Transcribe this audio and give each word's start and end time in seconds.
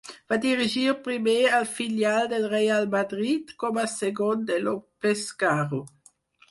Va 0.31 0.37
dirigir 0.45 0.85
primer 1.07 1.35
al 1.59 1.67
filial 1.75 2.31
del 2.33 2.49
Reial 2.55 2.91
Madrid, 2.97 3.55
com 3.65 3.81
a 3.83 3.87
segon 3.95 4.45
de 4.53 4.61
López 4.67 5.27
Caro. 5.45 5.89